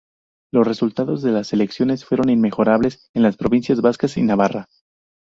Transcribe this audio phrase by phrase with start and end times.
[0.51, 4.67] Los resultados de las elecciones fueron inmejorables en las provincias vascas y Navarra.